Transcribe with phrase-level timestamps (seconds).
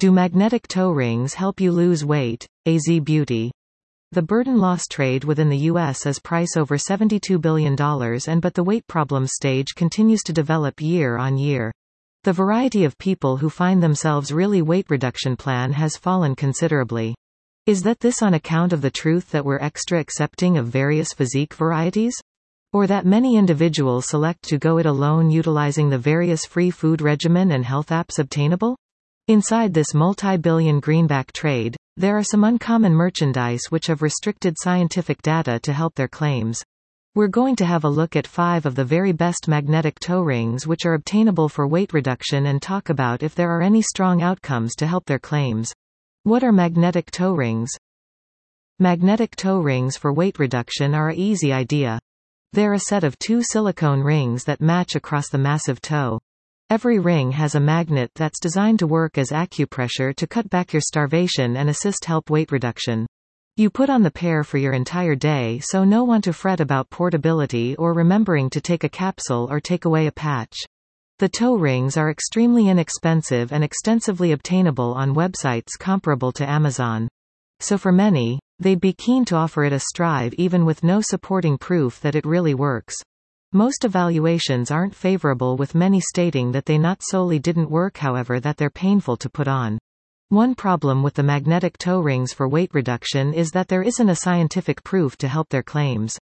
[0.00, 2.46] Do magnetic toe rings help you lose weight?
[2.64, 3.52] AZ Beauty.
[4.12, 6.06] The burden loss trade within the U.S.
[6.06, 11.18] is price over $72 billion and but the weight problem stage continues to develop year
[11.18, 11.70] on year.
[12.24, 17.14] The variety of people who find themselves really weight reduction plan has fallen considerably.
[17.66, 21.52] Is that this on account of the truth that we're extra accepting of various physique
[21.52, 22.14] varieties?
[22.72, 27.52] Or that many individuals select to go it alone utilizing the various free food regimen
[27.52, 28.78] and health apps obtainable?
[29.28, 35.60] Inside this multi-billion greenback trade, there are some uncommon merchandise which have restricted scientific data
[35.60, 36.64] to help their claims.
[37.14, 40.66] We're going to have a look at five of the very best magnetic toe rings
[40.66, 44.74] which are obtainable for weight reduction and talk about if there are any strong outcomes
[44.76, 45.72] to help their claims.
[46.22, 47.70] What are magnetic toe rings?
[48.78, 51.98] Magnetic toe rings for weight reduction are a easy idea.
[52.52, 56.20] They're a set of two silicone rings that match across the massive toe.
[56.70, 60.80] Every ring has a magnet that's designed to work as acupressure to cut back your
[60.80, 63.08] starvation and assist help weight reduction.
[63.56, 66.88] You put on the pair for your entire day so no want to fret about
[66.88, 70.56] portability or remembering to take a capsule or take away a patch.
[71.18, 77.08] The toe rings are extremely inexpensive and extensively obtainable on websites comparable to Amazon.
[77.58, 81.58] So for many, they'd be keen to offer it a strive even with no supporting
[81.58, 82.94] proof that it really works.
[83.52, 88.56] Most evaluations aren't favorable with many stating that they not solely didn't work however that
[88.56, 89.76] they're painful to put on.
[90.28, 94.14] One problem with the magnetic toe rings for weight reduction is that there isn't a
[94.14, 96.16] scientific proof to help their claims.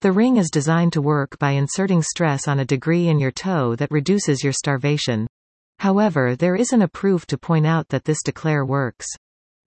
[0.00, 3.76] The ring is designed to work by inserting stress on a degree in your toe
[3.76, 5.26] that reduces your starvation.
[5.80, 9.06] However there isn't a proof to point out that this declare works.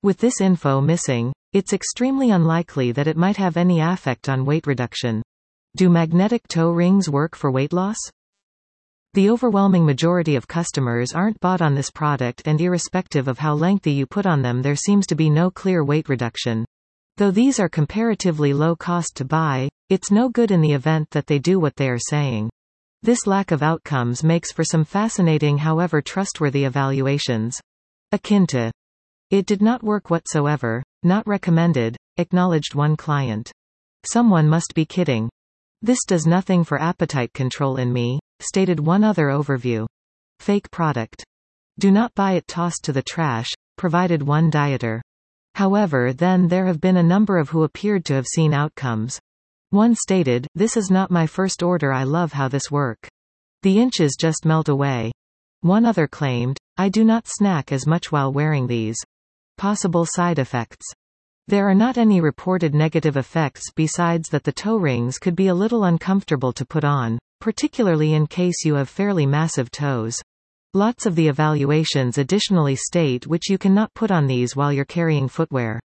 [0.01, 4.65] With this info missing, it's extremely unlikely that it might have any effect on weight
[4.65, 5.21] reduction.
[5.75, 7.97] Do magnetic toe rings work for weight loss?
[9.15, 13.91] The overwhelming majority of customers aren't bought on this product and irrespective of how lengthy
[13.91, 16.63] you put on them there seems to be no clear weight reduction.
[17.17, 21.25] Though these are comparatively low cost to buy, it's no good in the event that
[21.25, 22.51] they do what they are saying.
[23.01, 27.59] This lack of outcomes makes for some fascinating however trustworthy evaluations.
[28.11, 28.71] Akin to,
[29.31, 33.51] it did not work whatsoever, not recommended, acknowledged one client.
[34.05, 35.31] Someone must be kidding.
[35.83, 39.85] This does nothing for appetite control in me, stated one other overview.
[40.39, 41.25] Fake product.
[41.77, 45.01] Do not buy it tossed to the trash, provided one dieter.
[45.55, 49.19] However then there have been a number of who appeared to have seen outcomes.
[49.71, 53.05] One stated, this is not my first order I love how this work.
[53.63, 55.11] The inches just melt away.
[55.59, 58.95] One other claimed, I do not snack as much while wearing these.
[59.57, 60.85] Possible side effects.
[61.47, 65.53] There are not any reported negative effects besides that the toe rings could be a
[65.53, 70.21] little uncomfortable to put on, particularly in case you have fairly massive toes.
[70.73, 75.27] Lots of the evaluations additionally state which you cannot put on these while you're carrying
[75.27, 75.81] footwear.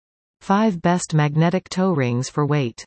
[0.40, 2.84] 5 best magnetic toe rings for weight.